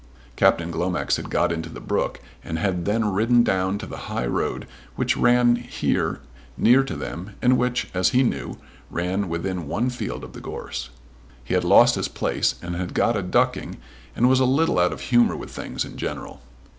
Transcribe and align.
Captain 0.35 0.71
Glomax 0.71 1.17
had 1.17 1.29
got 1.29 1.51
into 1.51 1.69
the 1.69 1.79
brook, 1.79 2.19
and 2.43 2.57
had 2.57 2.85
then 2.85 3.13
ridden 3.13 3.43
down 3.43 3.77
to 3.77 3.85
the 3.85 3.97
high 4.09 4.25
road 4.25 4.65
which 4.95 5.15
ran 5.15 5.57
here 5.57 6.21
near 6.57 6.81
to 6.83 6.95
them 6.95 7.35
and 7.39 7.55
which, 7.55 7.87
as 7.93 8.09
he 8.09 8.23
knew, 8.23 8.57
ran 8.89 9.29
within 9.29 9.67
one 9.67 9.91
field 9.91 10.23
of 10.23 10.33
the 10.33 10.41
gorse. 10.41 10.89
He 11.43 11.53
had 11.53 11.63
lost 11.63 11.93
his 11.93 12.07
place 12.07 12.55
and 12.63 12.75
had 12.75 12.95
got 12.95 13.15
a 13.15 13.21
ducking 13.21 13.77
and 14.15 14.27
was 14.27 14.39
a 14.39 14.45
little 14.45 14.79
out 14.79 14.91
of 14.91 15.01
humour 15.01 15.35
with 15.35 15.51
things 15.51 15.85
in 15.85 15.97
general. 15.97 16.41